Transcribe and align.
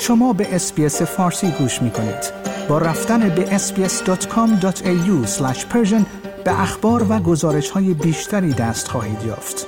شما 0.00 0.32
به 0.32 0.54
اسپیس 0.54 1.02
فارسی 1.02 1.50
گوش 1.50 1.82
می 1.82 1.90
کنید. 1.90 2.32
با 2.68 2.78
رفتن 2.78 3.28
به 3.28 3.58
sbs.com.au 3.58 5.28
به 6.44 6.60
اخبار 6.60 7.06
و 7.08 7.18
گزارش 7.18 7.70
های 7.70 7.94
بیشتری 7.94 8.52
دست 8.52 8.88
خواهید 8.88 9.22
یافت. 9.26 9.66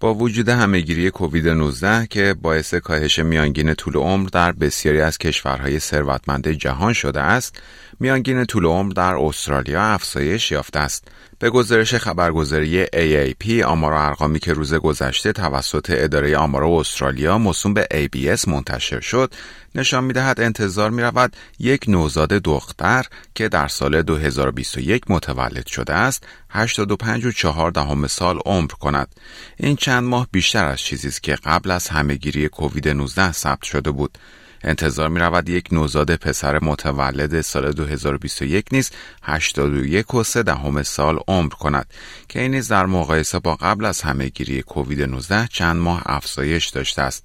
با 0.00 0.14
وجود 0.14 0.48
همهگیری 0.48 1.10
کووید 1.10 1.48
19 1.48 2.06
که 2.06 2.34
باعث 2.42 2.74
کاهش 2.74 3.18
میانگین 3.18 3.74
طول 3.74 3.96
عمر 3.96 4.28
در 4.28 4.52
بسیاری 4.52 5.00
از 5.00 5.18
کشورهای 5.18 5.78
ثروتمند 5.78 6.48
جهان 6.48 6.92
شده 6.92 7.20
است، 7.20 7.62
میانگین 8.00 8.44
طول 8.44 8.64
عمر 8.64 8.92
در 8.92 9.14
استرالیا 9.14 9.82
افزایش 9.82 10.50
یافته 10.50 10.78
است. 10.78 11.08
به 11.38 11.50
گزارش 11.50 11.94
خبرگزاری 11.94 12.84
AAP 12.86 13.50
آمار 13.50 13.92
و 13.92 13.96
ارقامی 13.96 14.38
که 14.38 14.52
روز 14.52 14.74
گذشته 14.74 15.32
توسط 15.32 15.94
اداره 15.94 16.36
آمار 16.36 16.64
استرالیا 16.64 17.38
موسوم 17.38 17.74
به 17.74 17.88
ABS 17.90 18.48
منتشر 18.48 19.00
شد 19.00 19.34
نشان 19.74 20.04
می‌دهد 20.04 20.40
انتظار 20.40 20.90
می 20.90 21.02
رود 21.02 21.36
یک 21.58 21.84
نوزاد 21.88 22.28
دختر 22.28 23.06
که 23.34 23.48
در 23.48 23.68
سال 23.68 24.02
2021 24.02 25.10
متولد 25.10 25.66
شده 25.66 25.94
است 25.94 26.26
85 26.50 27.26
و 27.26 27.32
4 27.32 27.70
دهم 27.70 28.06
سال 28.06 28.38
عمر 28.46 28.70
کند 28.70 29.14
این 29.56 29.76
چند 29.76 30.04
ماه 30.04 30.26
بیشتر 30.32 30.64
از 30.64 30.80
چیزی 30.80 31.08
است 31.08 31.22
که 31.22 31.34
قبل 31.34 31.70
از 31.70 31.88
همهگیری 31.88 32.48
کووید 32.48 32.88
19 32.88 33.32
ثبت 33.32 33.62
شده 33.62 33.90
بود 33.90 34.18
انتظار 34.64 35.08
می 35.08 35.20
رود 35.20 35.48
یک 35.48 35.68
نوزاد 35.72 36.14
پسر 36.14 36.58
متولد 36.64 37.40
سال 37.40 37.72
2021 37.72 38.64
نیز 38.72 38.90
81 39.22 40.14
و 40.14 40.24
3 40.24 40.42
دهم 40.42 40.82
سال 40.82 41.18
عمر 41.28 41.48
کند 41.48 41.86
که 42.28 42.40
این 42.40 42.60
در 42.60 42.86
مقایسه 42.86 43.38
با 43.38 43.54
قبل 43.54 43.84
از 43.84 44.00
همهگیری 44.00 44.62
کووید 44.62 45.02
19 45.02 45.48
چند 45.52 45.76
ماه 45.76 46.02
افزایش 46.06 46.68
داشته 46.68 47.02
است. 47.02 47.24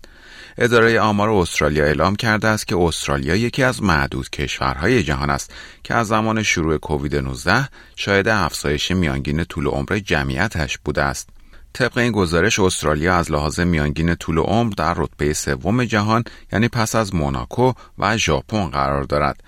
اداره 0.58 1.00
آمار 1.00 1.30
استرالیا 1.30 1.86
اعلام 1.86 2.16
کرده 2.16 2.48
است 2.48 2.68
که 2.68 2.78
استرالیا 2.78 3.36
یکی 3.36 3.64
از 3.64 3.84
معدود 3.84 4.30
کشورهای 4.30 5.04
جهان 5.04 5.30
است 5.30 5.54
که 5.84 5.94
از 5.94 6.08
زمان 6.08 6.44
شروع 6.44 6.78
کووید 6.78 7.16
19 7.16 7.70
شاهد 7.96 8.28
افزایش 8.28 8.92
میانگین 8.92 9.44
طول 9.44 9.68
عمر 9.68 10.00
جمعیتش 10.06 10.78
بوده 10.78 11.04
است. 11.04 11.35
طبق 11.76 11.98
این 11.98 12.12
گزارش 12.12 12.60
استرالیا 12.60 13.16
از 13.16 13.32
لحاظ 13.32 13.60
میانگین 13.60 14.16
طول 14.16 14.38
عمر 14.38 14.74
در 14.78 14.94
رتبه 14.94 15.34
سوم 15.34 15.86
جهان 15.86 16.24
یعنی 16.54 16.68
پس 16.68 16.96
از 16.96 17.16
موناکو 17.16 17.74
و 18.00 18.18
ژاپن 18.18 18.70
قرار 18.70 19.04
دارد 19.04 19.44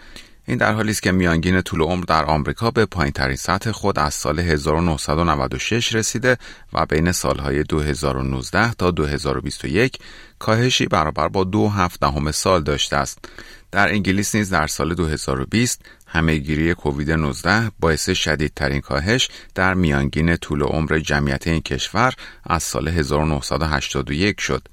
این 0.47 0.57
در 0.57 0.73
حالی 0.73 0.91
است 0.91 1.03
که 1.03 1.11
میانگین 1.11 1.61
طول 1.61 1.81
عمر 1.81 2.03
در 2.03 2.25
آمریکا 2.25 2.71
به 2.71 2.85
پایینترین 2.85 3.35
سطح 3.35 3.71
خود 3.71 3.99
از 3.99 4.13
سال 4.13 4.39
1996 4.39 5.95
رسیده 5.95 6.37
و 6.73 6.85
بین 6.85 7.11
سالهای 7.11 7.63
2019 7.63 8.73
تا 8.73 8.91
2021 8.91 9.99
کاهشی 10.39 10.85
برابر 10.85 11.27
با 11.27 11.43
دو 11.43 11.69
هفت 11.69 11.99
دهم 11.99 12.31
سال 12.31 12.63
داشته 12.63 12.97
است. 12.97 13.19
در 13.71 13.89
انگلیس 13.89 14.35
نیز 14.35 14.49
در 14.49 14.67
سال 14.67 14.93
2020 14.93 15.81
همهگیری 16.07 16.73
کووید 16.73 17.11
19 17.11 17.71
باعث 17.79 18.09
شدیدترین 18.09 18.81
کاهش 18.81 19.29
در 19.55 19.73
میانگین 19.73 20.37
طول 20.37 20.63
عمر 20.63 20.99
جمعیت 20.99 21.47
این 21.47 21.61
کشور 21.61 22.13
از 22.43 22.63
سال 22.63 22.87
1981 22.87 24.41
شد. 24.41 24.67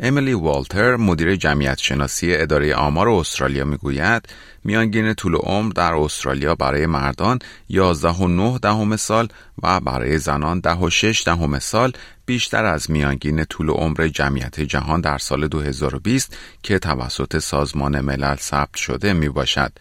امیلی 0.00 0.32
والتر 0.32 0.96
مدیر 0.96 1.36
جمعیت 1.36 1.78
شناسی 1.78 2.34
اداره 2.34 2.74
آمار 2.74 3.08
استرالیا 3.08 3.64
می‌گوید 3.64 4.28
میانگین 4.64 5.14
طول 5.14 5.34
عمر 5.34 5.72
در 5.72 5.94
استرالیا 5.94 6.54
برای 6.54 6.86
مردان 6.86 7.38
11 7.68 8.08
و 8.08 8.28
9 8.28 8.58
دهم 8.58 8.96
سال 8.96 9.28
و 9.62 9.80
برای 9.80 10.18
زنان 10.18 10.60
10 10.60 10.72
و 10.72 10.90
6 10.90 11.22
دهم 11.26 11.58
سال 11.58 11.92
بیشتر 12.26 12.64
از 12.64 12.90
میانگین 12.90 13.44
طول 13.44 13.70
عمر 13.70 14.08
جمعیت 14.08 14.60
جهان 14.60 15.00
در 15.00 15.18
سال 15.18 15.48
2020 15.48 16.36
که 16.62 16.78
توسط 16.78 17.38
سازمان 17.38 18.00
ملل 18.00 18.36
ثبت 18.36 18.76
شده 18.76 19.12
می 19.12 19.28
باشد. 19.28 19.72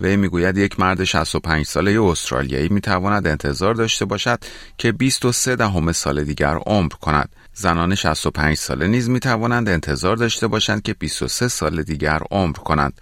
وی 0.00 0.16
می‌گوید 0.16 0.58
یک 0.58 0.80
مرد 0.80 1.04
65 1.04 1.66
ساله 1.66 2.02
استرالیایی 2.02 2.68
می 2.68 2.80
تواند 2.80 3.26
انتظار 3.26 3.74
داشته 3.74 4.04
باشد 4.04 4.38
که 4.78 4.92
23 4.92 5.56
دهم 5.56 5.92
سال 5.92 6.24
دیگر 6.24 6.54
عمر 6.66 6.92
کند. 6.92 7.28
زنان 7.54 7.94
65 7.94 8.56
ساله 8.56 8.86
نیز 8.86 9.08
می 9.08 9.20
توانند 9.20 9.68
انتظار 9.68 10.16
داشته 10.16 10.46
باشند 10.46 10.82
که 10.82 10.94
23 10.94 11.48
سال 11.48 11.82
دیگر 11.82 12.20
عمر 12.30 12.56
کنند. 12.56 13.00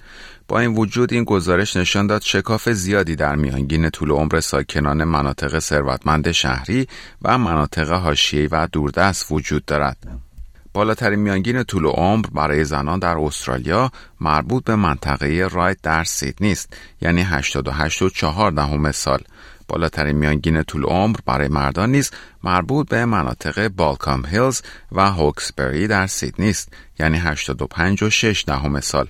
با 0.48 0.60
این 0.60 0.74
وجود 0.74 1.12
این 1.12 1.24
گزارش 1.24 1.76
نشان 1.76 2.06
داد 2.06 2.22
شکاف 2.22 2.68
زیادی 2.68 3.16
در 3.16 3.36
میانگین 3.36 3.90
طول 3.90 4.10
عمر 4.10 4.40
ساکنان 4.40 5.04
مناطق 5.04 5.58
ثروتمند 5.58 6.32
شهری 6.32 6.86
و 7.22 7.38
مناطق 7.38 7.92
حاشیه‌ای 7.92 8.46
و 8.46 8.66
دوردست 8.66 9.26
وجود 9.32 9.64
دارد. 9.64 10.31
بالاترین 10.74 11.18
میانگین 11.18 11.62
طول 11.62 11.86
عمر 11.86 12.26
برای 12.32 12.64
زنان 12.64 12.98
در 12.98 13.18
استرالیا 13.18 13.90
مربوط 14.20 14.64
به 14.64 14.76
منطقه 14.76 15.48
رایت 15.52 15.78
در 15.82 16.04
سیدنی 16.04 16.52
است 16.52 16.76
یعنی 17.00 17.22
88 17.22 18.02
و 18.02 18.08
4 18.08 18.50
دهم 18.50 18.92
سال 18.92 19.20
بالاترین 19.68 20.16
میانگین 20.16 20.62
طول 20.62 20.84
عمر 20.84 21.16
برای 21.26 21.48
مردان 21.48 21.90
نیز 21.90 22.10
مربوط 22.44 22.88
به 22.88 23.04
مناطق 23.04 23.68
بالکام 23.68 24.26
هیلز 24.26 24.62
و 24.92 25.10
هوکسبری 25.10 25.86
در 25.86 26.06
سیدنی 26.06 26.50
است 26.50 26.72
یعنی 26.98 27.18
85 27.18 28.02
و 28.02 28.10
6 28.10 28.44
دهم 28.46 28.80
سال 28.80 29.08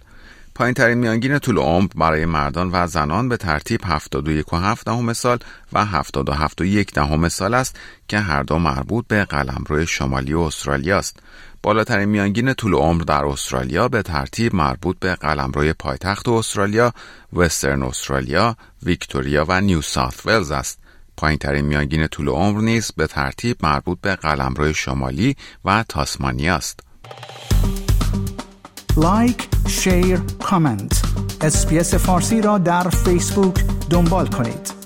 پایین 0.54 0.74
ترین 0.74 0.98
میانگین 0.98 1.38
طول 1.38 1.58
عمر 1.58 1.88
برای 1.96 2.26
مردان 2.26 2.70
و 2.72 2.86
زنان 2.86 3.28
به 3.28 3.36
ترتیب 3.36 3.80
71 3.84 4.52
و 4.52 4.56
7 4.56 4.84
دهم 4.86 5.12
سال 5.12 5.38
و 5.72 5.84
77 5.84 6.60
و 6.60 6.64
1 6.64 6.92
دهم 6.92 7.28
سال 7.28 7.54
است 7.54 7.76
که 8.08 8.18
هر 8.18 8.42
دو 8.42 8.58
مربوط 8.58 9.06
به 9.06 9.24
قلمرو 9.24 9.86
شمالی 9.86 10.34
استرالیا 10.34 10.98
است. 10.98 11.18
بالاترین 11.62 12.08
میانگین 12.08 12.54
طول 12.54 12.74
عمر 12.74 13.02
در 13.02 13.24
استرالیا 13.24 13.88
به 13.88 14.02
ترتیب 14.02 14.54
مربوط 14.54 14.96
به 14.98 15.14
قلمروی 15.14 15.72
پایتخت 15.72 16.28
استرالیا، 16.28 16.92
وسترن 17.32 17.82
استرالیا، 17.82 18.56
ویکتوریا 18.82 19.44
و 19.48 19.60
نیو 19.60 19.82
ساوت 19.82 20.26
ولز 20.26 20.50
است. 20.50 20.78
پایینترین 21.16 21.64
میانگین 21.64 22.06
طول 22.06 22.28
عمر 22.28 22.60
نیز 22.60 22.92
به 22.96 23.06
ترتیب 23.06 23.56
مربوط 23.62 23.98
به 24.00 24.16
قلمرو 24.16 24.72
شمالی 24.72 25.36
و 25.64 25.84
تاسمانیا 25.88 26.56
است. 26.56 26.80
like، 28.96 29.48
share، 29.68 30.20
comment. 30.44 31.02
اسپیس 31.40 31.94
فارسی 31.94 32.40
را 32.40 32.58
در 32.58 32.88
فیسبوک 32.88 33.64
دنبال 33.90 34.26
کنید. 34.26 34.81